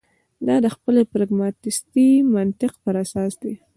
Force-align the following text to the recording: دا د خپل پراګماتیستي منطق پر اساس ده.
دا 0.47 0.55
د 0.63 0.67
خپل 0.75 0.95
پراګماتیستي 1.11 2.09
منطق 2.33 2.73
پر 2.83 2.95
اساس 3.03 3.33
ده. 3.41 3.53